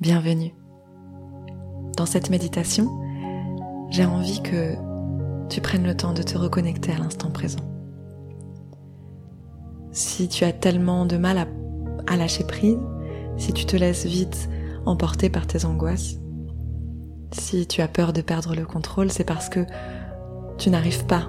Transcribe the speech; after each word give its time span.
bienvenue. 0.00 0.54
Dans 1.98 2.06
cette 2.06 2.30
méditation, 2.30 2.88
j'ai 3.90 4.06
envie 4.06 4.40
que 4.42 4.74
tu 5.50 5.60
prennes 5.60 5.84
le 5.84 5.94
temps 5.94 6.14
de 6.14 6.22
te 6.22 6.38
reconnecter 6.38 6.92
à 6.92 6.98
l'instant 6.98 7.30
présent. 7.30 7.60
Si 9.92 10.28
tu 10.28 10.44
as 10.44 10.52
tellement 10.52 11.04
de 11.04 11.18
mal 11.18 11.46
à, 12.06 12.16
lâcher 12.16 12.44
prise, 12.44 12.78
si 13.36 13.52
tu 13.52 13.66
te 13.66 13.76
laisses 13.76 14.06
vite 14.06 14.48
emporter 14.86 15.28
par 15.28 15.46
tes 15.46 15.66
angoisses, 15.66 16.18
si 17.32 17.66
tu 17.66 17.82
as 17.82 17.88
peur 17.88 18.14
de 18.14 18.22
perdre 18.22 18.54
le 18.54 18.64
contrôle, 18.64 19.10
c'est 19.10 19.24
parce 19.24 19.50
que 19.50 19.66
tu 20.56 20.70
n'arrives 20.70 21.04
pas 21.04 21.28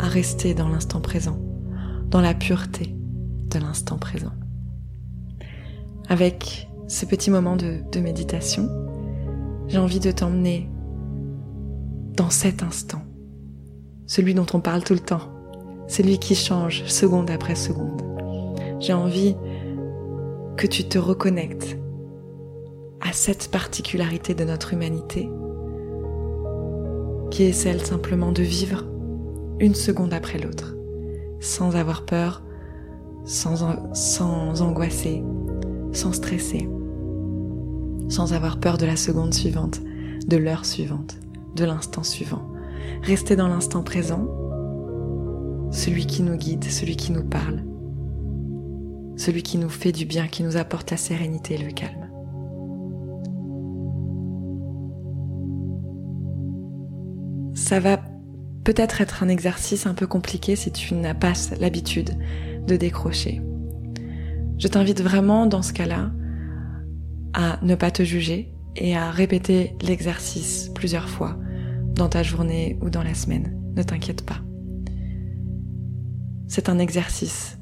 à 0.00 0.08
rester 0.08 0.54
dans 0.54 0.68
l'instant 0.68 1.00
présent, 1.00 1.38
dans 2.08 2.20
la 2.20 2.34
pureté 2.34 2.96
de 3.48 3.60
l'instant 3.60 3.96
présent. 3.96 4.32
Avec 6.08 6.67
ce 6.88 7.04
petit 7.04 7.30
moment 7.30 7.54
de, 7.54 8.00
méditation, 8.00 8.66
j'ai 9.66 9.76
envie 9.76 10.00
de 10.00 10.10
t'emmener 10.10 10.70
dans 12.16 12.30
cet 12.30 12.62
instant, 12.62 13.02
celui 14.06 14.32
dont 14.32 14.46
on 14.54 14.60
parle 14.60 14.82
tout 14.82 14.94
le 14.94 15.00
temps, 15.00 15.28
celui 15.86 16.18
qui 16.18 16.34
change 16.34 16.84
seconde 16.86 17.30
après 17.30 17.54
seconde. 17.54 18.02
J'ai 18.80 18.94
envie 18.94 19.36
que 20.56 20.66
tu 20.66 20.84
te 20.84 20.98
reconnectes 20.98 21.76
à 23.02 23.12
cette 23.12 23.50
particularité 23.50 24.34
de 24.34 24.44
notre 24.44 24.72
humanité, 24.72 25.28
qui 27.30 27.42
est 27.42 27.52
celle 27.52 27.82
simplement 27.82 28.32
de 28.32 28.42
vivre 28.42 28.86
une 29.60 29.74
seconde 29.74 30.14
après 30.14 30.38
l'autre, 30.38 30.74
sans 31.38 31.76
avoir 31.76 32.06
peur, 32.06 32.42
sans, 33.24 33.94
sans 33.94 34.62
angoisser, 34.62 35.22
sans 35.92 36.12
stresser, 36.12 36.66
sans 38.08 38.32
avoir 38.32 38.58
peur 38.58 38.78
de 38.78 38.86
la 38.86 38.96
seconde 38.96 39.34
suivante, 39.34 39.80
de 40.26 40.36
l'heure 40.36 40.64
suivante, 40.64 41.16
de 41.56 41.64
l'instant 41.64 42.02
suivant. 42.02 42.42
Rester 43.02 43.36
dans 43.36 43.48
l'instant 43.48 43.82
présent, 43.82 44.26
celui 45.70 46.06
qui 46.06 46.22
nous 46.22 46.36
guide, 46.36 46.64
celui 46.64 46.96
qui 46.96 47.12
nous 47.12 47.24
parle, 47.24 47.62
celui 49.16 49.42
qui 49.42 49.58
nous 49.58 49.68
fait 49.68 49.92
du 49.92 50.06
bien, 50.06 50.26
qui 50.26 50.42
nous 50.42 50.56
apporte 50.56 50.90
la 50.90 50.96
sérénité 50.96 51.54
et 51.54 51.64
le 51.64 51.72
calme. 51.72 52.08
Ça 57.54 57.80
va 57.80 58.00
peut-être 58.64 59.00
être 59.00 59.22
un 59.22 59.28
exercice 59.28 59.86
un 59.86 59.94
peu 59.94 60.06
compliqué 60.06 60.56
si 60.56 60.70
tu 60.70 60.94
n'as 60.94 61.14
pas 61.14 61.32
l'habitude 61.58 62.10
de 62.66 62.76
décrocher. 62.76 63.42
Je 64.58 64.68
t'invite 64.68 65.00
vraiment 65.00 65.46
dans 65.46 65.62
ce 65.62 65.72
cas-là 65.72 66.10
à 67.38 67.60
ne 67.62 67.76
pas 67.76 67.92
te 67.92 68.02
juger 68.02 68.52
et 68.74 68.96
à 68.96 69.12
répéter 69.12 69.76
l'exercice 69.80 70.70
plusieurs 70.74 71.08
fois 71.08 71.38
dans 71.94 72.08
ta 72.08 72.24
journée 72.24 72.76
ou 72.82 72.90
dans 72.90 73.04
la 73.04 73.14
semaine. 73.14 73.56
Ne 73.76 73.82
t'inquiète 73.84 74.26
pas. 74.26 74.40
C'est 76.48 76.68
un 76.68 76.80
exercice. 76.80 77.58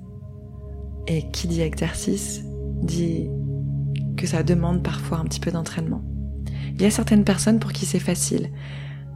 Et 1.07 1.31
qui 1.31 1.47
dit 1.47 1.61
exercice 1.61 2.43
dit 2.83 3.29
que 4.17 4.27
ça 4.27 4.43
demande 4.43 4.83
parfois 4.83 5.19
un 5.19 5.25
petit 5.25 5.41
peu 5.41 5.51
d'entraînement. 5.51 6.03
Il 6.75 6.81
y 6.81 6.87
a 6.87 6.91
certaines 6.91 7.25
personnes 7.25 7.59
pour 7.59 7.73
qui 7.73 7.85
c'est 7.85 7.99
facile 7.99 8.51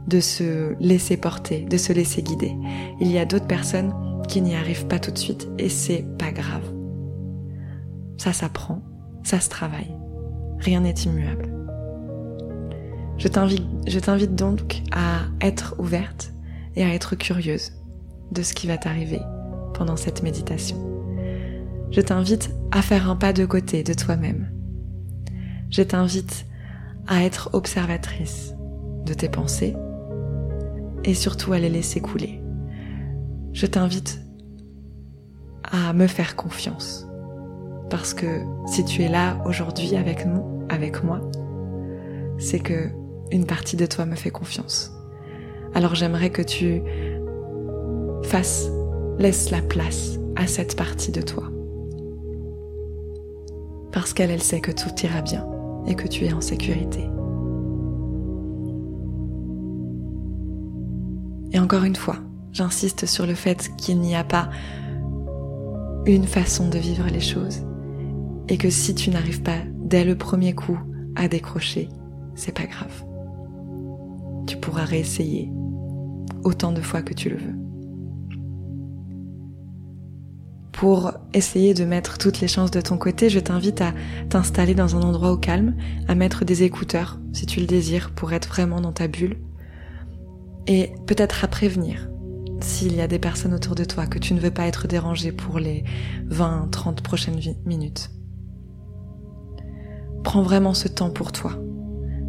de 0.07 0.19
se 0.19 0.75
laisser 0.79 1.17
porter, 1.17 1.65
de 1.65 1.77
se 1.77 1.91
laisser 1.91 2.21
guider. 2.21 2.53
Il 2.99 3.11
y 3.11 3.17
a 3.17 3.25
d'autres 3.25 3.47
personnes 3.47 3.93
qui 4.27 4.41
n'y 4.41 4.55
arrivent 4.55 4.85
pas 4.85 4.99
tout 4.99 5.11
de 5.11 5.17
suite 5.17 5.49
et 5.57 5.69
c'est 5.69 6.05
pas 6.19 6.31
grave. 6.31 6.71
Ça 8.17 8.31
s'apprend, 8.31 8.83
ça 9.23 9.39
se 9.39 9.49
travaille. 9.49 10.00
Rien 10.61 10.81
n'est 10.81 10.93
immuable. 10.93 11.49
Je 13.17 13.27
t'invite 13.27 14.35
donc 14.35 14.83
à 14.91 15.21
être 15.45 15.75
ouverte 15.79 16.33
et 16.75 16.83
à 16.83 16.93
être 16.93 17.15
curieuse 17.15 17.73
de 18.31 18.43
ce 18.43 18.53
qui 18.53 18.67
va 18.67 18.77
t'arriver 18.77 19.19
pendant 19.73 19.95
cette 19.95 20.23
méditation. 20.23 20.77
Je 21.89 21.99
t'invite 21.99 22.51
à 22.71 22.81
faire 22.81 23.09
un 23.09 23.15
pas 23.15 23.33
de 23.33 23.45
côté 23.45 23.83
de 23.83 23.93
toi-même. 23.93 24.51
Je 25.69 25.81
t'invite 25.81 26.45
à 27.07 27.23
être 27.23 27.49
observatrice 27.53 28.53
de 29.05 29.13
tes 29.13 29.29
pensées 29.29 29.75
et 31.03 31.15
surtout 31.15 31.53
à 31.53 31.59
les 31.59 31.69
laisser 31.69 32.01
couler. 32.01 32.41
Je 33.53 33.65
t'invite 33.65 34.21
à 35.63 35.93
me 35.93 36.07
faire 36.07 36.35
confiance 36.35 37.07
parce 37.91 38.13
que 38.13 38.41
si 38.65 38.85
tu 38.85 39.03
es 39.03 39.09
là 39.09 39.37
aujourd'hui 39.45 39.97
avec 39.97 40.25
nous, 40.25 40.65
avec 40.69 41.03
moi, 41.03 41.19
c'est 42.39 42.59
que 42.59 42.89
une 43.31 43.45
partie 43.45 43.75
de 43.75 43.85
toi 43.85 44.05
me 44.05 44.15
fait 44.15 44.31
confiance. 44.31 44.93
Alors 45.75 45.93
j'aimerais 45.93 46.29
que 46.29 46.41
tu 46.41 46.81
fasses, 48.23 48.69
laisse 49.19 49.51
la 49.51 49.61
place 49.61 50.17
à 50.37 50.47
cette 50.47 50.77
partie 50.77 51.11
de 51.11 51.21
toi. 51.21 51.43
Parce 53.91 54.13
qu'elle, 54.13 54.31
elle 54.31 54.41
sait 54.41 54.61
que 54.61 54.71
tout 54.71 54.89
ira 55.03 55.21
bien 55.21 55.45
et 55.85 55.95
que 55.95 56.07
tu 56.07 56.25
es 56.25 56.33
en 56.33 56.41
sécurité. 56.41 57.09
Et 61.51 61.59
encore 61.59 61.83
une 61.83 61.97
fois, 61.97 62.15
j'insiste 62.53 63.05
sur 63.05 63.27
le 63.27 63.33
fait 63.35 63.69
qu'il 63.75 63.99
n'y 63.99 64.15
a 64.15 64.23
pas 64.23 64.49
une 66.05 66.25
façon 66.25 66.69
de 66.69 66.77
vivre 66.77 67.07
les 67.11 67.19
choses 67.19 67.61
et 68.47 68.57
que 68.57 68.69
si 68.69 68.95
tu 68.95 69.09
n'arrives 69.09 69.41
pas 69.41 69.59
dès 69.75 70.03
le 70.03 70.17
premier 70.17 70.53
coup 70.53 70.79
à 71.15 71.27
décrocher, 71.27 71.89
c'est 72.35 72.55
pas 72.55 72.65
grave. 72.65 73.05
Tu 74.47 74.57
pourras 74.57 74.85
réessayer 74.85 75.51
autant 76.43 76.71
de 76.71 76.81
fois 76.81 77.01
que 77.01 77.13
tu 77.13 77.29
le 77.29 77.37
veux. 77.37 77.55
Pour 80.71 81.11
essayer 81.33 81.75
de 81.75 81.85
mettre 81.85 82.17
toutes 82.17 82.41
les 82.41 82.47
chances 82.47 82.71
de 82.71 82.81
ton 82.81 82.97
côté, 82.97 83.29
je 83.29 83.39
t'invite 83.39 83.81
à 83.81 83.93
t'installer 84.29 84.73
dans 84.73 84.95
un 84.95 85.03
endroit 85.03 85.31
au 85.31 85.37
calme, 85.37 85.75
à 86.07 86.15
mettre 86.15 86.43
des 86.43 86.63
écouteurs 86.63 87.19
si 87.33 87.45
tu 87.45 87.59
le 87.59 87.67
désires 87.67 88.11
pour 88.15 88.33
être 88.33 88.49
vraiment 88.49 88.81
dans 88.81 88.91
ta 88.91 89.07
bulle, 89.07 89.37
et 90.65 90.91
peut-être 91.05 91.43
à 91.43 91.47
prévenir 91.47 92.09
s'il 92.61 92.95
y 92.95 93.01
a 93.01 93.07
des 93.07 93.19
personnes 93.19 93.53
autour 93.53 93.75
de 93.75 93.83
toi 93.83 94.07
que 94.07 94.19
tu 94.19 94.33
ne 94.33 94.39
veux 94.39 94.51
pas 94.51 94.67
être 94.67 94.87
dérangé 94.87 95.31
pour 95.31 95.59
les 95.59 95.83
20-30 96.29 97.01
prochaines 97.01 97.39
minutes. 97.65 98.09
Prends 100.23 100.43
vraiment 100.43 100.73
ce 100.73 100.87
temps 100.87 101.09
pour 101.09 101.31
toi. 101.31 101.53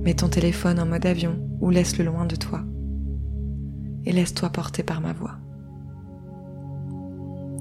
Mets 0.02 0.14
ton 0.14 0.28
téléphone 0.28 0.80
en 0.80 0.86
mode 0.86 1.06
avion 1.06 1.38
ou 1.60 1.70
laisse-le 1.70 2.04
loin 2.04 2.26
de 2.26 2.36
toi. 2.36 2.60
Et 4.04 4.12
laisse-toi 4.12 4.50
porter 4.50 4.82
par 4.82 5.00
ma 5.00 5.12
voix. 5.12 5.36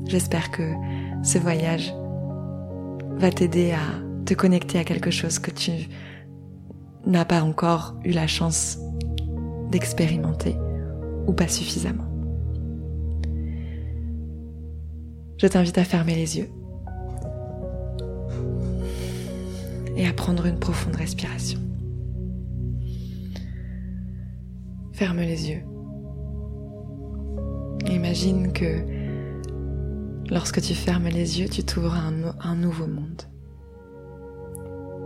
J'espère 0.06 0.52
que 0.52 0.74
ce 1.24 1.38
voyage 1.38 1.94
va 3.18 3.30
t'aider 3.30 3.72
à 3.72 4.26
te 4.26 4.34
connecter 4.34 4.80
à 4.80 4.84
quelque 4.84 5.12
chose 5.12 5.38
que 5.38 5.52
tu 5.52 5.72
n'as 7.06 7.26
pas 7.26 7.44
encore 7.44 7.96
eu 8.04 8.12
la 8.12 8.28
chance 8.28 8.80
d'expérimenter 9.70 10.56
ou 11.28 11.34
pas 11.34 11.48
suffisamment. 11.48 12.08
Je 15.38 15.48
t'invite 15.48 15.78
à 15.78 15.84
fermer 15.84 16.16
les 16.16 16.38
yeux 16.38 16.50
et 20.02 20.08
à 20.08 20.14
prendre 20.14 20.48
une 20.48 20.58
profonde 20.58 20.96
respiration. 20.96 21.60
Ferme 24.94 25.20
les 25.20 25.52
yeux. 25.52 25.62
Imagine 27.86 28.52
que 28.52 28.84
lorsque 30.32 30.60
tu 30.60 30.74
fermes 30.74 31.08
les 31.08 31.40
yeux, 31.40 31.48
tu 31.48 31.64
t'ouvres 31.64 31.94
à 31.94 32.00
un, 32.00 32.36
un, 32.40 32.56
nouveau 32.56 32.88
monde. 32.88 33.22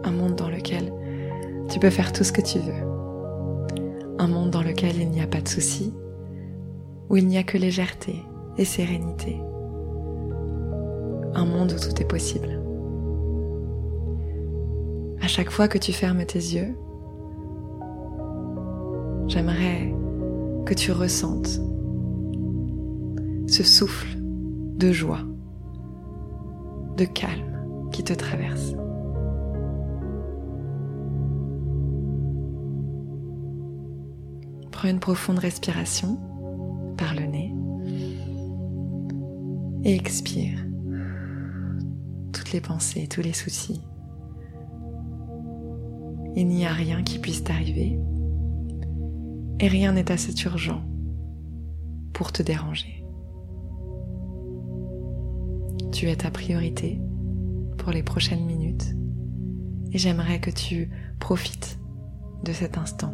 Un 0.05 0.11
monde 0.11 0.35
dans 0.35 0.49
lequel 0.49 0.93
tu 1.67 1.77
peux 1.77 1.89
faire 1.89 2.13
tout 2.13 2.23
ce 2.23 2.31
que 2.31 2.41
tu 2.41 2.59
veux. 2.59 4.15
Un 4.17 4.27
monde 4.27 4.51
dans 4.51 4.63
lequel 4.63 4.95
il 4.95 5.09
n'y 5.09 5.21
a 5.21 5.27
pas 5.27 5.41
de 5.41 5.49
soucis, 5.49 5.93
où 7.09 7.17
il 7.17 7.27
n'y 7.27 7.37
a 7.37 7.43
que 7.43 7.57
légèreté 7.57 8.15
et 8.57 8.63
sérénité. 8.63 9.41
Un 11.33 11.45
monde 11.45 11.73
où 11.73 11.79
tout 11.79 12.01
est 12.01 12.07
possible. 12.07 12.64
À 15.25 15.27
chaque 15.27 15.49
fois 15.49 15.67
que 15.67 15.79
tu 15.79 15.91
fermes 15.91 16.23
tes 16.23 16.37
yeux, 16.37 16.77
j'aimerais 19.27 19.91
que 20.67 20.75
tu 20.75 20.91
ressentes 20.91 21.59
ce 23.47 23.63
souffle 23.63 24.19
de 24.19 24.91
joie, 24.91 25.23
de 26.97 27.05
calme 27.05 27.89
qui 27.91 28.03
te 28.03 28.13
traverse. 28.13 28.75
Prends 34.71 34.89
une 34.89 34.99
profonde 34.99 35.39
respiration 35.39 36.19
par 36.97 37.15
le 37.15 37.25
nez 37.25 37.51
et 39.85 39.95
expire 39.95 40.59
toutes 42.31 42.51
les 42.51 42.61
pensées, 42.61 43.07
tous 43.07 43.21
les 43.21 43.33
soucis 43.33 43.81
il 46.35 46.47
n'y 46.47 46.65
a 46.65 46.73
rien 46.73 47.03
qui 47.03 47.19
puisse 47.19 47.43
t'arriver 47.43 47.99
et 49.59 49.67
rien 49.67 49.93
n'est 49.93 50.11
assez 50.11 50.33
urgent 50.43 50.83
pour 52.13 52.31
te 52.31 52.43
déranger. 52.43 53.05
Tu 55.91 56.09
es 56.09 56.15
ta 56.17 56.31
priorité 56.31 56.99
pour 57.77 57.91
les 57.91 58.03
prochaines 58.03 58.45
minutes 58.45 58.95
et 59.91 59.97
j'aimerais 59.97 60.41
que 60.41 60.51
tu 60.51 60.89
profites 61.19 61.79
de 62.43 62.51
cet 62.51 62.77
instant 62.77 63.13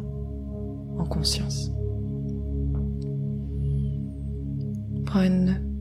en 0.98 1.04
conscience. 1.04 1.70
Prends 5.06 5.22
une 5.22 5.72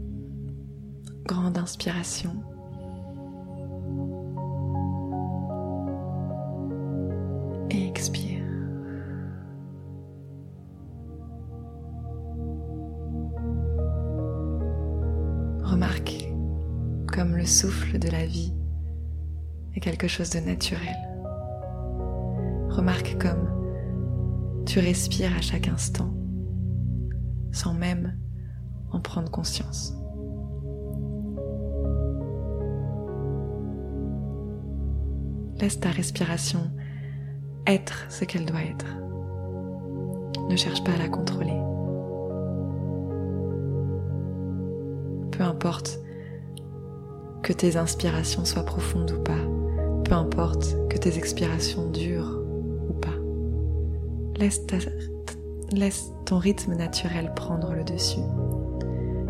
grande 1.26 1.58
inspiration. 1.58 2.51
Remarque 15.72 16.28
comme 17.14 17.38
le 17.38 17.46
souffle 17.46 17.98
de 17.98 18.10
la 18.10 18.26
vie 18.26 18.54
est 19.74 19.80
quelque 19.80 20.10
chose 20.10 20.30
de 20.32 20.42
naturel. 20.42 20.98
Remarque 22.68 23.18
comme 23.18 24.64
tu 24.66 24.80
respires 24.80 25.34
à 25.34 25.40
chaque 25.40 25.70
instant 25.70 26.14
sans 27.54 27.74
même 27.74 28.20
en 28.92 29.00
prendre 29.00 29.32
conscience. 29.32 29.96
Laisse 35.62 35.80
ta 35.80 35.92
respiration 35.92 36.70
être 37.66 38.08
ce 38.10 38.26
qu'elle 38.26 38.46
doit 38.46 38.62
être. 38.62 38.98
Ne 40.50 40.58
cherche 40.58 40.84
pas 40.84 40.92
à 40.92 40.98
la 40.98 41.08
contrôler. 41.08 41.71
Peu 45.42 45.48
importe 45.48 46.00
que 47.42 47.52
tes 47.52 47.76
inspirations 47.76 48.46
soient 48.46 48.62
profondes 48.64 49.10
ou 49.10 49.24
pas, 49.24 49.42
peu 50.04 50.14
importe 50.14 50.78
que 50.88 51.00
tes 51.00 51.18
expirations 51.18 51.90
durent 51.90 52.38
ou 52.88 52.94
pas. 52.94 53.18
Laisse, 54.38 56.12
ton 56.26 56.38
rythme 56.38 56.76
naturel 56.76 57.34
prendre 57.34 57.74
le 57.74 57.84
dessus 57.84 58.20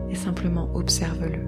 et 0.10 0.16
simplement 0.16 0.68
observe-le. 0.74 1.48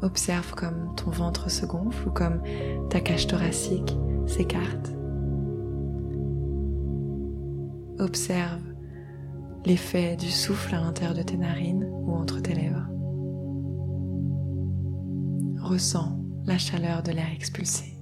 Observe 0.00 0.54
comme 0.54 0.94
ton 0.96 1.10
ventre 1.10 1.50
se 1.50 1.66
gonfle 1.66 2.08
ou 2.08 2.10
comme 2.10 2.40
ta 2.88 3.00
cage 3.00 3.26
thoracique 3.26 3.98
s'écarte. 4.26 4.94
Observe 7.98 8.73
l'effet 9.64 10.16
du 10.16 10.30
souffle 10.30 10.74
à 10.74 10.80
l'intérieur 10.80 11.14
de 11.14 11.22
tes 11.22 11.36
narines 11.36 11.84
ou 11.84 12.12
entre 12.12 12.40
tes 12.40 12.54
lèvres. 12.54 12.86
Ressens 15.62 16.18
la 16.44 16.58
chaleur 16.58 17.02
de 17.02 17.12
l'air 17.12 17.30
expulsé. 17.34 17.98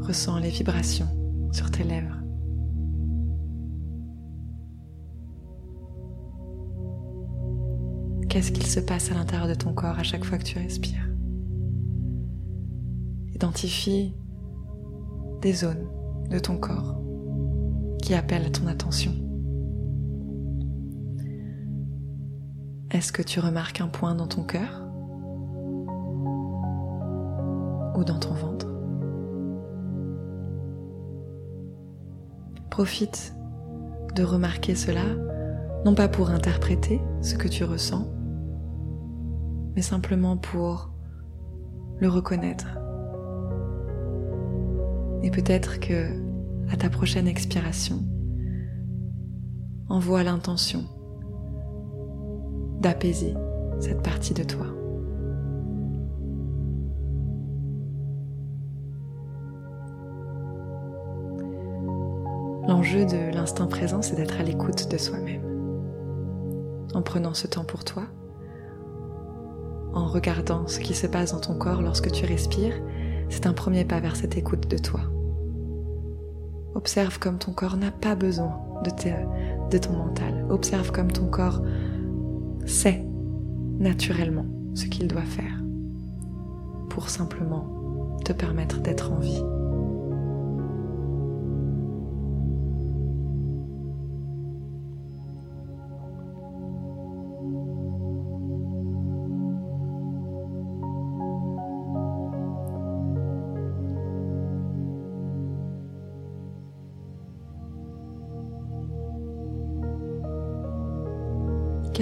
Ressens 0.00 0.38
les 0.38 0.48
vibrations 0.48 1.08
sur 1.52 1.70
tes 1.70 1.84
lèvres. 1.84 2.16
Qu'est-ce 8.30 8.50
qu'il 8.50 8.66
se 8.66 8.80
passe 8.80 9.10
à 9.10 9.14
l'intérieur 9.14 9.46
de 9.46 9.54
ton 9.54 9.74
corps 9.74 9.98
à 9.98 10.02
chaque 10.02 10.24
fois 10.24 10.38
que 10.38 10.44
tu 10.44 10.58
respires? 10.58 11.06
Identifie 13.34 14.14
des 15.42 15.52
zones 15.52 15.86
de 16.30 16.38
ton 16.38 16.56
corps 16.56 17.01
qui 18.02 18.12
appellent 18.14 18.50
ton 18.52 18.66
attention. 18.66 19.12
Est-ce 22.90 23.12
que 23.12 23.22
tu 23.22 23.40
remarques 23.40 23.80
un 23.80 23.88
point 23.88 24.14
dans 24.14 24.26
ton 24.26 24.42
cœur? 24.42 24.86
Ou 27.96 28.04
dans 28.04 28.18
ton 28.18 28.34
ventre? 28.34 28.66
Profite 32.68 33.34
de 34.14 34.24
remarquer 34.24 34.74
cela, 34.74 35.04
non 35.84 35.94
pas 35.94 36.08
pour 36.08 36.30
interpréter 36.30 37.00
ce 37.22 37.34
que 37.34 37.48
tu 37.48 37.64
ressens, 37.64 38.12
mais 39.74 39.82
simplement 39.82 40.36
pour 40.36 40.90
le 41.98 42.08
reconnaître. 42.08 42.78
Et 45.22 45.30
peut-être 45.30 45.78
que 45.78 46.31
à 46.70 46.76
ta 46.76 46.88
prochaine 46.88 47.26
expiration, 47.26 48.04
envoie 49.88 50.22
l'intention 50.22 50.84
d'apaiser 52.80 53.34
cette 53.80 54.02
partie 54.02 54.34
de 54.34 54.42
toi. 54.42 54.66
L'enjeu 62.68 63.04
de 63.04 63.34
l'instant 63.34 63.66
présent, 63.66 64.02
c'est 64.02 64.16
d'être 64.16 64.40
à 64.40 64.44
l'écoute 64.44 64.90
de 64.90 64.96
soi-même. 64.96 65.42
En 66.94 67.02
prenant 67.02 67.34
ce 67.34 67.46
temps 67.46 67.64
pour 67.64 67.84
toi, 67.84 68.04
en 69.92 70.06
regardant 70.06 70.66
ce 70.68 70.78
qui 70.78 70.94
se 70.94 71.06
passe 71.06 71.32
dans 71.32 71.40
ton 71.40 71.58
corps 71.58 71.82
lorsque 71.82 72.10
tu 72.10 72.24
respires, 72.24 72.74
c'est 73.28 73.46
un 73.46 73.52
premier 73.52 73.84
pas 73.84 74.00
vers 74.00 74.16
cette 74.16 74.36
écoute 74.36 74.68
de 74.68 74.78
toi. 74.78 75.00
Observe 76.74 77.18
comme 77.18 77.38
ton 77.38 77.52
corps 77.52 77.76
n'a 77.76 77.90
pas 77.90 78.14
besoin 78.14 78.58
de, 78.84 79.78
ton 79.78 79.92
mental. 79.92 80.46
Observe 80.50 80.90
comme 80.90 81.12
ton 81.12 81.26
corps 81.26 81.62
sait 82.66 83.04
naturellement 83.78 84.46
ce 84.74 84.86
qu'il 84.86 85.08
doit 85.08 85.22
faire 85.22 85.62
pour 86.88 87.10
simplement 87.10 88.18
te 88.24 88.32
permettre 88.32 88.80
d'être 88.80 89.12
en 89.12 89.18
vie. 89.18 89.42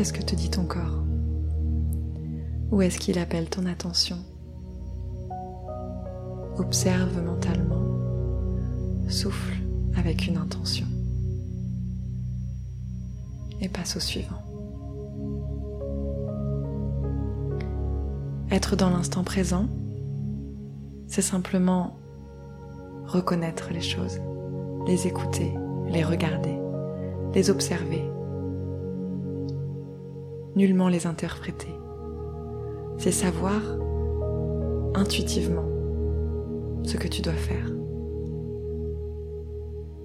Qu'est-ce 0.01 0.15
que 0.15 0.23
te 0.23 0.35
dit 0.35 0.49
ton 0.49 0.65
corps? 0.65 1.05
Où 2.71 2.81
est-ce 2.81 2.99
qu'il 2.99 3.19
appelle 3.19 3.51
ton 3.51 3.67
attention? 3.67 4.17
Observe 6.57 7.23
mentalement, 7.23 7.85
souffle 9.11 9.59
avec 9.99 10.27
une 10.27 10.39
intention. 10.39 10.87
Et 13.61 13.69
passe 13.69 13.99
au 13.99 14.01
suivant. 14.01 14.41
Être 18.51 18.77
dans 18.77 18.89
l'instant 18.89 19.23
présent, 19.23 19.67
c'est 21.09 21.21
simplement 21.21 21.99
reconnaître 23.05 23.69
les 23.71 23.83
choses, 23.83 24.19
les 24.87 25.07
écouter, 25.07 25.53
les 25.91 26.05
regarder, 26.05 26.59
les 27.35 27.51
observer 27.51 28.10
nullement 30.57 30.89
les 30.89 31.07
interpréter. 31.07 31.75
C'est 32.99 33.13
savoir 33.13 33.61
intuitivement 34.95 35.69
ce 36.83 36.97
que 36.97 37.09
tu 37.09 37.23
dois 37.23 37.33
faire. 37.33 37.71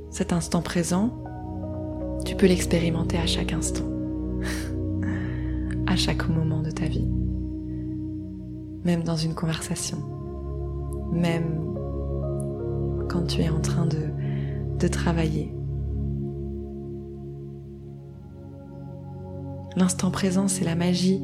Cet 0.09 0.31
instant 0.31 0.61
présent, 0.61 1.23
tu 2.25 2.35
peux 2.35 2.47
l'expérimenter 2.47 3.17
à 3.17 3.25
chaque 3.25 3.53
instant, 3.53 3.85
à 5.87 5.95
chaque 5.95 6.29
moment 6.29 6.61
de 6.61 6.71
ta 6.71 6.85
vie, 6.85 7.09
même 8.85 9.03
dans 9.03 9.17
une 9.17 9.35
conversation, 9.35 9.97
même 11.11 11.65
quand 13.09 13.27
tu 13.27 13.41
es 13.41 13.49
en 13.49 13.59
train 13.59 13.85
de, 13.85 14.07
de 14.79 14.87
travailler, 14.87 15.53
L'instant 19.75 20.11
présent, 20.11 20.47
c'est 20.47 20.63
la 20.63 20.75
magie 20.75 21.21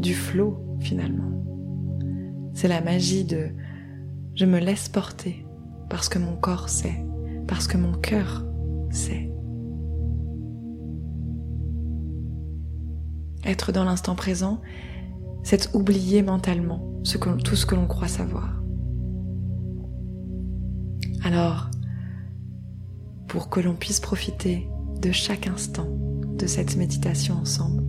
du 0.00 0.14
flot 0.14 0.78
finalement. 0.80 1.42
C'est 2.54 2.68
la 2.68 2.80
magie 2.80 3.24
de 3.24 3.48
je 4.34 4.44
me 4.44 4.58
laisse 4.58 4.88
porter 4.88 5.46
parce 5.88 6.08
que 6.08 6.18
mon 6.18 6.36
corps 6.36 6.68
sait, 6.68 7.04
parce 7.46 7.66
que 7.66 7.76
mon 7.76 7.92
cœur 7.92 8.44
sait. 8.90 9.30
Être 13.44 13.72
dans 13.72 13.84
l'instant 13.84 14.14
présent, 14.14 14.60
c'est 15.42 15.74
oublier 15.74 16.22
mentalement 16.22 17.00
tout 17.44 17.56
ce 17.56 17.66
que 17.66 17.74
l'on 17.74 17.86
croit 17.86 18.08
savoir. 18.08 18.60
Alors, 21.24 21.70
pour 23.28 23.48
que 23.48 23.60
l'on 23.60 23.74
puisse 23.74 24.00
profiter 24.00 24.68
de 25.00 25.12
chaque 25.12 25.46
instant 25.46 25.88
de 26.36 26.46
cette 26.46 26.76
méditation 26.76 27.36
ensemble, 27.36 27.82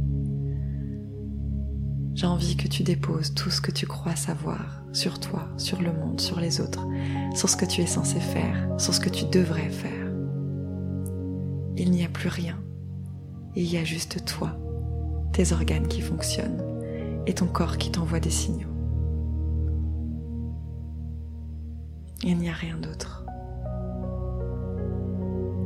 j'ai 2.14 2.26
envie 2.26 2.56
que 2.56 2.68
tu 2.68 2.84
déposes 2.84 3.34
tout 3.36 3.52
ce 3.52 3.62
que 3.62 3.72
tu 3.72 3.86
crois 3.86 4.16
savoir 4.16 4.84
sur 4.92 5.20
toi, 5.20 5.50
sur 5.58 5.82
le 5.82 5.94
monde, 5.94 6.20
sur 6.20 6.40
les 6.40 6.62
autres, 6.62 6.88
sur 7.36 7.48
ce 7.48 7.56
que 7.56 7.66
tu 7.66 7.82
es 7.82 7.86
censé 7.86 8.20
faire, 8.20 8.68
sur 8.80 8.94
ce 8.94 9.00
que 9.00 9.10
tu 9.10 9.26
devrais 9.26 9.70
faire. 9.70 10.12
Il 11.76 11.92
n'y 11.92 12.04
a 12.04 12.10
plus 12.10 12.30
rien. 12.30 12.58
Il 13.56 13.72
y 13.72 13.78
a 13.78 13.84
juste 13.84 14.26
toi, 14.26 14.58
tes 15.32 15.54
organes 15.54 15.88
qui 15.88 16.02
fonctionnent 16.02 16.64
et 17.28 17.34
ton 17.34 17.46
corps 17.46 17.78
qui 17.78 17.92
t'envoie 17.92 18.20
des 18.20 18.32
signaux. 18.32 18.70
Il 22.24 22.38
n'y 22.38 22.50
a 22.50 22.54
rien 22.54 22.78
d'autre. 22.78 23.26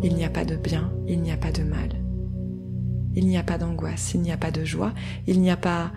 Il 0.03 0.15
n'y 0.15 0.25
a 0.25 0.29
pas 0.29 0.43
de 0.43 0.55
bien, 0.55 0.91
il 1.07 1.21
n'y 1.21 1.31
a 1.31 1.37
pas 1.37 1.51
de 1.51 1.63
mal. 1.63 2.00
Il 3.15 3.27
n'y 3.27 3.37
a 3.37 3.43
pas 3.43 3.57
d'angoisse, 3.57 4.13
il 4.13 4.21
n'y 4.21 4.31
a 4.31 4.37
pas 4.37 4.51
de 4.51 4.63
joie, 4.63 4.93
il 5.27 5.41
n'y 5.41 5.51
a 5.51 5.57
pas... 5.57 5.91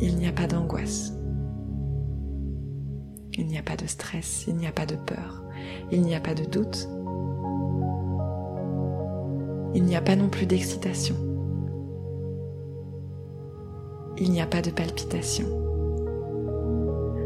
Il 0.00 0.16
n'y 0.16 0.26
a 0.26 0.32
pas 0.32 0.46
d'angoisse. 0.46 1.12
Il 3.38 3.46
n'y 3.46 3.58
a 3.58 3.62
pas 3.62 3.76
de 3.76 3.86
stress, 3.86 4.46
il 4.48 4.56
n'y 4.56 4.66
a 4.66 4.72
pas 4.72 4.86
de 4.86 4.96
peur, 4.96 5.44
il 5.90 6.02
n'y 6.02 6.14
a 6.14 6.20
pas 6.20 6.34
de 6.34 6.44
doute. 6.44 6.88
Il 9.74 9.84
n'y 9.84 9.94
a 9.94 10.00
pas 10.00 10.16
non 10.16 10.28
plus 10.28 10.46
d'excitation. 10.46 11.16
Il 14.18 14.30
n'y 14.30 14.40
a 14.40 14.46
pas 14.46 14.62
de 14.62 14.70
palpitation. 14.70 15.46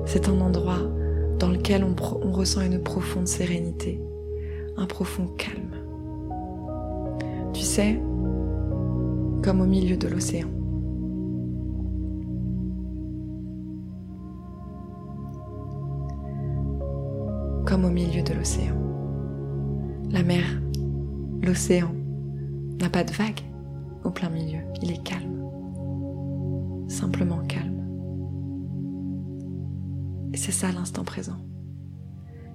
C'est 0.05 0.29
un 0.29 0.41
endroit 0.41 0.81
dans 1.39 1.51
lequel 1.51 1.85
on, 1.85 1.95
ressent 2.33 2.63
une 2.63 2.83
profonde 2.83 3.29
sérénité, 3.29 4.01
un 4.81 4.87
profond 4.87 5.27
calme. 5.37 5.77
Tu 7.53 7.61
sais, 7.61 8.01
comme 9.43 9.61
au 9.61 9.67
milieu 9.67 9.97
de 9.99 10.09
l'océan. 10.09 10.49
Comme 17.67 17.85
au 17.85 17.91
milieu 17.91 18.23
de 18.23 18.33
l'océan. 18.33 18.75
La 20.11 20.23
mer, 20.23 20.45
l'océan, 21.43 21.93
n'a 22.81 22.89
pas 22.89 23.05
de 23.05 23.13
vagues 23.13 23.43
au 24.03 24.11
plein 24.11 24.31
milieu, 24.31 24.61
il 24.83 24.91
est 24.91 25.03
calme. 25.03 25.45
Simplement 26.89 27.45
calme. 27.47 27.85
Et 30.33 30.39
c'est 30.39 30.53
ça 30.53 30.73
l'instant 30.73 31.05
présent. 31.05 31.37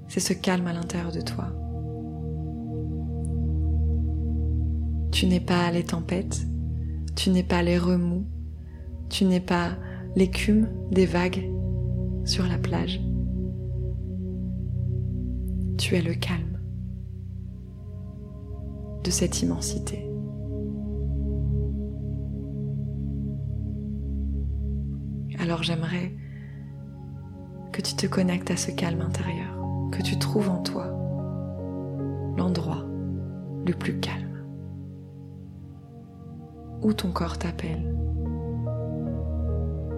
C'est 0.07 0.19
ce 0.19 0.33
calme 0.33 0.65
à 0.65 0.73
l'intérieur 0.73 1.11
de 1.11 1.21
toi. 1.21 1.53
Tu 5.25 5.31
n'es 5.31 5.39
pas 5.39 5.71
les 5.71 5.83
tempêtes, 5.83 6.45
tu 7.15 7.31
n'es 7.31 7.41
pas 7.41 7.63
les 7.63 7.79
remous, 7.79 8.27
tu 9.09 9.25
n'es 9.25 9.39
pas 9.39 9.71
l'écume 10.15 10.67
des 10.91 11.07
vagues 11.07 11.49
sur 12.25 12.45
la 12.45 12.59
plage. 12.59 13.01
Tu 15.79 15.95
es 15.95 16.03
le 16.03 16.13
calme 16.13 16.59
de 19.03 19.09
cette 19.09 19.41
immensité. 19.41 20.07
Alors 25.39 25.63
j'aimerais 25.63 26.15
que 27.71 27.81
tu 27.81 27.95
te 27.95 28.05
connectes 28.05 28.51
à 28.51 28.57
ce 28.57 28.69
calme 28.69 29.01
intérieur, 29.01 29.57
que 29.91 30.03
tu 30.03 30.19
trouves 30.19 30.51
en 30.51 30.61
toi 30.61 30.85
l'endroit 32.37 32.85
le 33.65 33.73
plus 33.73 33.99
calme, 33.99 34.24
où 36.85 36.93
ton 36.93 37.11
corps 37.11 37.39
t'appelle 37.39 37.95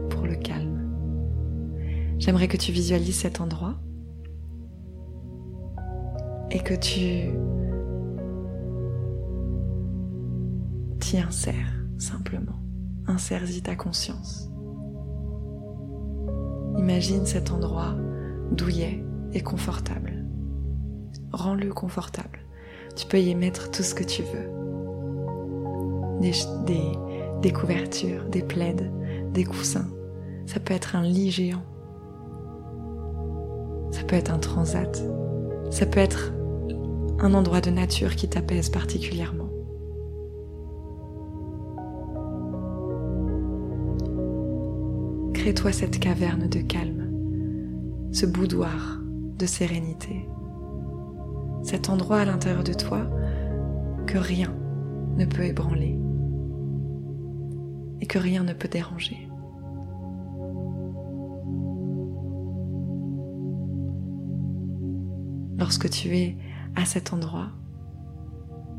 pour 0.10 0.26
le 0.26 0.36
calme. 0.36 0.90
J'aimerais 2.18 2.48
que 2.48 2.56
tu 2.56 2.72
visualises 2.72 3.20
cet 3.20 3.42
endroit 3.42 3.76
et 6.50 6.60
que 6.60 6.74
tu 6.76 7.30
t'y 11.02 11.18
insères 11.18 11.76
simplement. 11.98 12.56
Insère-y 13.06 13.62
ta 13.62 13.76
conscience. 13.76 14.50
Imagine 16.78 17.26
cet 17.26 17.52
endroit 17.52 17.96
douillet 18.54 19.04
et 19.34 19.42
confortable. 19.42 20.26
Rends-le 21.34 21.74
confortable. 21.74 22.40
Tu 22.96 23.06
peux 23.08 23.20
y 23.20 23.36
mettre 23.36 23.72
tout 23.72 23.84
ce 23.84 23.94
que 23.94 24.06
tu 24.06 24.24
veux. 24.24 24.57
Des, 26.20 27.52
couvertures, 27.52 28.26
des 28.26 28.42
plaides, 28.42 28.92
des 29.34 29.44
coussins. 29.44 29.88
Ça 30.46 30.60
peut 30.60 30.74
être 30.74 30.96
un 30.96 31.04
lit 31.04 31.32
géant. 31.32 31.64
Ça 33.92 34.04
peut 34.04 34.16
être 34.16 34.34
un 34.34 34.40
transat. 34.40 35.04
Ça 35.70 35.86
peut 35.86 36.00
être 36.00 36.34
un 37.20 37.34
endroit 37.34 37.62
de 37.62 37.70
nature 37.70 38.16
qui 38.16 38.28
t'apaise 38.28 38.70
particulièrement. 38.70 39.50
Crée-toi 45.34 45.72
cette 45.72 46.00
caverne 46.00 46.48
de 46.48 46.60
calme, 46.60 47.12
ce 48.12 48.26
boudoir 48.26 49.00
de 49.38 49.46
sérénité, 49.46 50.28
cet 51.64 51.90
endroit 51.90 52.20
à 52.20 52.26
l'intérieur 52.26 52.64
de 52.64 52.74
toi 52.74 53.08
que 54.08 54.18
rien 54.18 54.54
ne 55.18 55.26
peut 55.26 55.44
ébranler 55.44 55.98
et 58.02 58.06
que 58.06 58.20
rien 58.20 58.44
ne 58.44 58.54
peut 58.54 58.68
déranger. 58.68 59.28
Lorsque 65.58 65.90
tu 65.90 66.16
es 66.16 66.38
à 66.76 66.86
cet 66.86 67.14
endroit, 67.14 67.50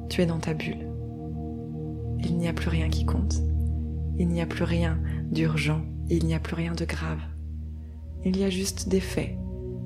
tu 0.08 0.22
es 0.22 0.26
dans 0.26 0.38
ta 0.38 0.54
bulle. 0.54 0.90
Il 2.20 2.38
n'y 2.38 2.48
a 2.48 2.52
plus 2.52 2.68
rien 2.68 2.88
qui 2.88 3.04
compte. 3.04 3.42
Il 4.18 4.28
n'y 4.28 4.40
a 4.40 4.46
plus 4.46 4.64
rien 4.64 4.98
d'urgent 5.30 5.82
il 6.10 6.24
n'y 6.24 6.34
a 6.34 6.40
plus 6.40 6.54
rien 6.54 6.72
de 6.72 6.84
grave. 6.84 7.20
Il 8.24 8.36
y 8.36 8.44
a 8.44 8.50
juste 8.50 8.88
des 8.88 9.00
faits, 9.00 9.36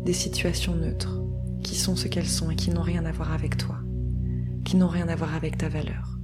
des 0.04 0.12
situations 0.12 0.74
neutres, 0.74 1.20
qui 1.62 1.74
sont 1.74 1.96
ce 1.96 2.08
qu'elles 2.08 2.28
sont 2.28 2.50
et 2.50 2.56
qui 2.56 2.70
n'ont 2.70 2.82
rien 2.82 3.04
à 3.04 3.12
voir 3.12 3.32
avec 3.32 3.56
toi, 3.56 3.78
qui 4.64 4.76
n'ont 4.76 4.88
rien 4.88 5.08
à 5.08 5.16
voir 5.16 5.34
avec 5.34 5.58
ta 5.58 5.68
valeur, 5.68 6.18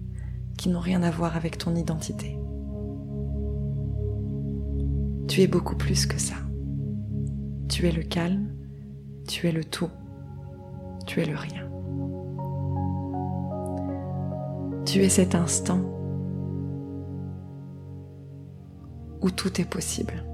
qui 0.56 0.68
n'ont 0.68 0.80
rien 0.80 1.02
à 1.02 1.10
voir 1.10 1.36
avec 1.36 1.58
ton 1.58 1.74
identité. 1.74 2.38
Tu 5.28 5.42
es 5.42 5.46
beaucoup 5.46 5.76
plus 5.76 6.06
que 6.06 6.18
ça. 6.18 6.36
Tu 7.68 7.86
es 7.86 7.92
le 7.92 8.02
calme, 8.02 8.48
tu 9.28 9.46
es 9.46 9.52
le 9.52 9.62
tout, 9.62 9.90
tu 11.06 11.20
es 11.20 11.26
le 11.26 11.36
rien. 11.36 11.68
Tu 14.86 15.02
es 15.02 15.10
cet 15.10 15.34
instant 15.34 15.80
où 19.20 19.30
tout 19.30 19.60
est 19.60 19.68
possible. 19.68 20.24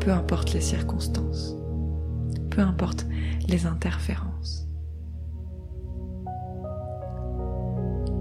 Peu 0.00 0.10
importe 0.10 0.52
les 0.52 0.60
circonstances, 0.60 1.56
peu 2.50 2.62
importe 2.62 3.06
les 3.48 3.66
interférences. 3.66 4.68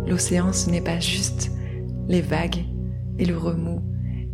L'océan, 0.05 0.53
ce 0.53 0.69
n'est 0.69 0.81
pas 0.81 0.99
juste 0.99 1.51
les 2.07 2.21
vagues 2.21 2.63
et 3.17 3.25
le 3.25 3.37
remous 3.37 3.81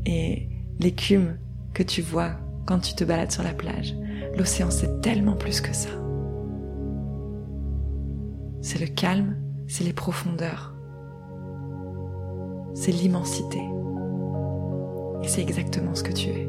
et 0.05 0.50
l'écume 0.79 1.38
que 1.74 1.84
tu 1.84 2.01
vois 2.01 2.31
quand 2.65 2.79
tu 2.79 2.96
te 2.96 3.03
balades 3.03 3.31
sur 3.31 3.43
la 3.43 3.53
plage. 3.53 3.96
L'océan, 4.38 4.72
c'est 4.72 5.01
tellement 5.01 5.36
plus 5.36 5.62
que 5.62 5.74
ça. 5.74 5.89
C'est 8.62 8.79
le 8.79 8.88
calme, 8.88 9.36
c'est 9.67 9.84
les 9.84 9.93
profondeurs, 9.93 10.74
c'est 12.74 12.91
l'immensité. 12.91 13.62
Et 15.24 15.27
c'est 15.27 15.41
exactement 15.41 15.96
ce 15.96 16.03
que 16.03 16.13
tu 16.13 16.29
es. 16.29 16.48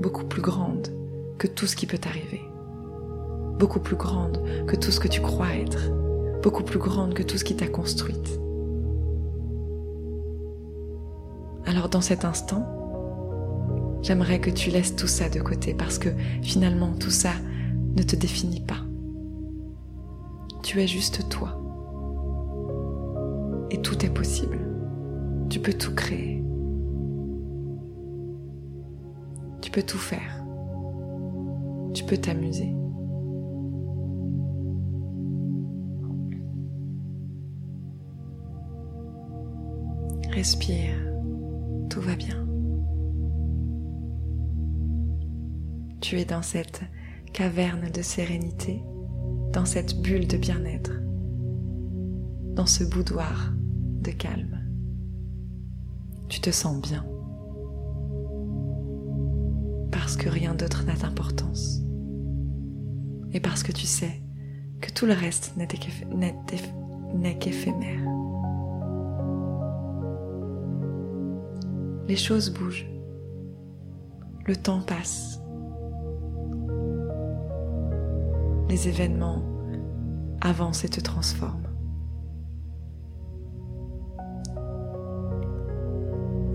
Beaucoup 0.00 0.24
plus 0.24 0.42
grande 0.42 0.88
que 1.38 1.46
tout 1.46 1.66
ce 1.66 1.76
qui 1.76 1.86
peut 1.86 1.98
t'arriver. 1.98 2.40
Beaucoup 3.58 3.80
plus 3.80 3.96
grande 3.96 4.42
que 4.66 4.76
tout 4.76 4.90
ce 4.90 5.00
que 5.00 5.08
tu 5.08 5.20
crois 5.20 5.54
être. 5.54 5.90
Beaucoup 6.42 6.62
plus 6.62 6.78
grande 6.78 7.14
que 7.14 7.22
tout 7.22 7.36
ce 7.36 7.44
qui 7.44 7.56
t'a 7.56 7.66
construite. 7.66 8.40
Alors 11.78 11.90
dans 11.90 12.00
cet 12.00 12.24
instant, 12.24 12.66
j'aimerais 14.02 14.40
que 14.40 14.50
tu 14.50 14.68
laisses 14.68 14.96
tout 14.96 15.06
ça 15.06 15.28
de 15.28 15.38
côté 15.38 15.74
parce 15.74 15.96
que 15.96 16.08
finalement 16.42 16.92
tout 16.92 17.12
ça 17.12 17.30
ne 17.96 18.02
te 18.02 18.16
définit 18.16 18.58
pas. 18.58 18.80
Tu 20.64 20.80
es 20.80 20.88
juste 20.88 21.28
toi. 21.28 21.56
Et 23.70 23.80
tout 23.80 24.04
est 24.04 24.10
possible. 24.12 24.58
Tu 25.50 25.60
peux 25.60 25.72
tout 25.72 25.94
créer. 25.94 26.42
Tu 29.60 29.70
peux 29.70 29.84
tout 29.84 29.98
faire. 29.98 30.44
Tu 31.94 32.02
peux 32.02 32.16
t'amuser. 32.16 32.74
Respire, 40.32 41.07
tout 41.98 42.04
va 42.04 42.14
bien. 42.14 42.46
Tu 46.00 46.20
es 46.20 46.24
dans 46.24 46.42
cette 46.42 46.82
caverne 47.32 47.90
de 47.90 48.02
sérénité, 48.02 48.80
dans 49.52 49.64
cette 49.64 50.00
bulle 50.00 50.28
de 50.28 50.36
bien-être, 50.36 50.92
dans 52.54 52.66
ce 52.66 52.84
boudoir 52.84 53.52
de 53.56 54.12
calme. 54.12 54.60
Tu 56.28 56.40
te 56.40 56.50
sens 56.50 56.80
bien 56.80 57.04
parce 59.90 60.16
que 60.16 60.28
rien 60.28 60.54
d'autre 60.54 60.84
n'a 60.84 60.94
d'importance 60.94 61.80
et 63.32 63.40
parce 63.40 63.64
que 63.64 63.72
tu 63.72 63.86
sais 63.86 64.22
que 64.80 64.92
tout 64.92 65.06
le 65.06 65.14
reste 65.14 65.56
n'est 65.56 65.66
qu'éphémère. 67.38 68.27
Les 72.08 72.16
choses 72.16 72.50
bougent, 72.50 72.88
le 74.46 74.56
temps 74.56 74.80
passe, 74.80 75.42
les 78.70 78.88
événements 78.88 79.42
avancent 80.40 80.84
et 80.84 80.88
te 80.88 81.00
transforment. 81.00 81.68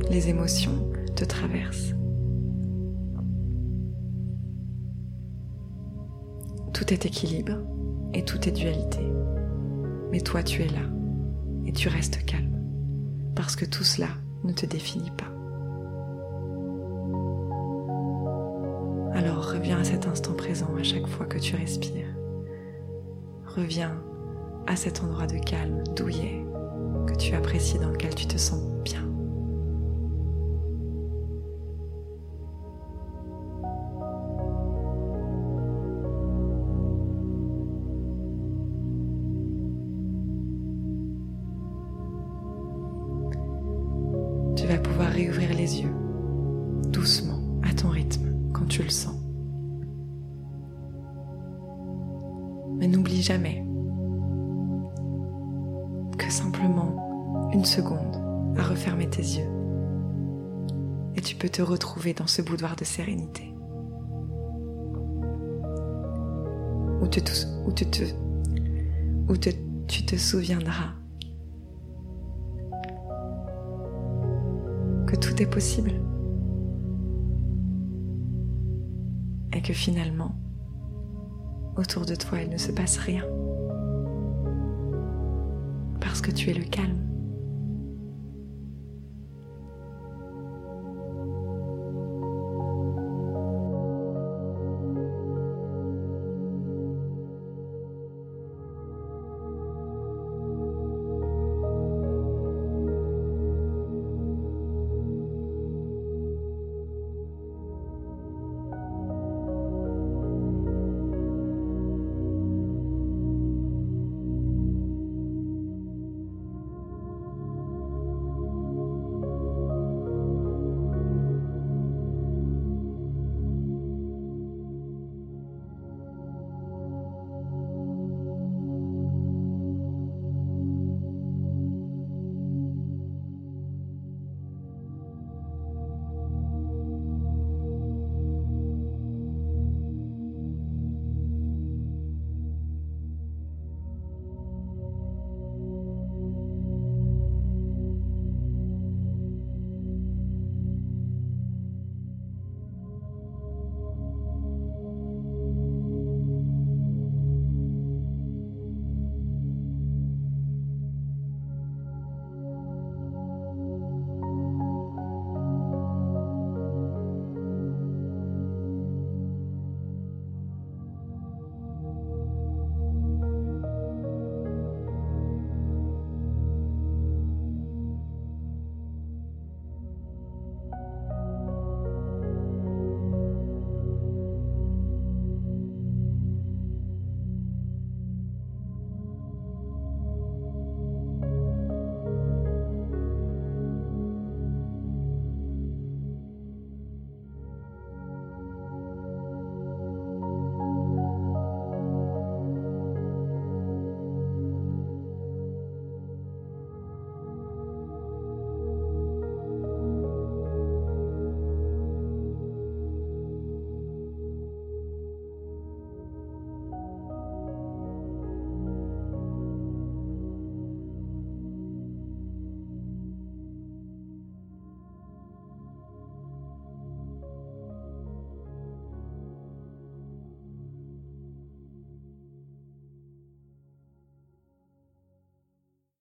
Les 0.10 0.30
émotions 0.30 0.90
te 1.16 1.24
traversent. 1.24 1.94
Tout 6.74 6.94
est 6.94 7.06
équilibre 7.06 7.60
et 8.14 8.26
tout 8.26 8.48
est 8.48 8.52
dualité. 8.52 9.08
Mais 10.12 10.22
toi, 10.22 10.42
tu 10.42 10.64
es 10.64 10.68
là 10.68 10.90
et 11.66 11.74
tu 11.74 11.90
restes 11.90 12.26
calme 12.26 12.60
parce 13.36 13.56
que 13.56 13.66
tout 13.66 13.84
cela 13.84 14.10
ne 14.44 14.52
te 14.52 14.66
définit 14.66 15.12
pas. 15.12 15.33
Alors 19.24 19.54
reviens 19.54 19.80
à 19.80 19.84
cet 19.86 20.06
instant 20.06 20.34
présent 20.34 20.68
à 20.78 20.84
chaque 20.84 21.08
fois 21.08 21.26
que 21.26 21.38
tu 21.38 21.56
respires. 21.56 22.14
Reviens 23.56 24.04
à 24.68 24.76
cet 24.76 25.02
endroit 25.02 25.28
de 25.28 25.38
calme, 25.38 25.82
douillet, 25.96 26.46
que 27.08 27.16
tu 27.16 27.34
apprécies, 27.34 27.80
dans 27.80 27.90
lequel 27.90 28.14
tu 28.16 28.28
te 28.28 28.38
sens 28.38 28.62
bien. 28.84 29.13
N'oublie 52.88 53.22
jamais 53.22 53.66
que 56.18 56.32
simplement 56.32 57.50
une 57.54 57.66
seconde 57.66 58.18
à 58.58 58.64
refermer 58.64 59.10
tes 59.10 59.22
yeux 59.22 59.50
et 61.16 61.22
tu 61.22 61.36
peux 61.36 61.50
te 61.50 61.62
retrouver 61.62 62.14
dans 62.14 62.28
ce 62.28 62.42
boudoir 62.42 62.76
de 62.76 62.84
sérénité 62.84 63.54
où, 67.02 67.08
tu 67.08 67.22
te 70.06 70.16
souviendras 70.16 70.94
tout 75.24 75.42
est 75.42 75.48
possible. 75.48 75.92
Et 79.54 79.62
que 79.62 79.74
finalement, 79.74 80.36
autour 81.76 82.06
de 82.06 82.16
toi, 82.16 82.40
il 82.42 82.50
ne 82.50 82.58
se 82.58 82.72
passe 82.72 82.98
rien. 82.98 83.24
Parce 86.00 86.22
que 86.22 86.32
tu 86.32 86.50
es 86.50 86.54
le 86.54 86.64
calme. 86.64 87.13